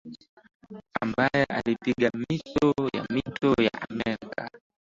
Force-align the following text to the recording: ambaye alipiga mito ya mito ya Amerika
ambaye 1.01 1.43
alipiga 1.43 2.09
mito 2.13 2.73
ya 2.95 3.03
mito 3.13 3.53
ya 3.65 3.71
Amerika 3.89 4.49